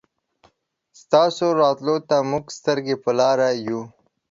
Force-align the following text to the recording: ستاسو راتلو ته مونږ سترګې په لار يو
ستاسو 1.01 1.45
راتلو 1.61 1.95
ته 2.09 2.15
مونږ 2.29 2.45
سترګې 2.59 2.95
په 3.03 3.11
لار 3.19 3.39
يو 3.67 3.81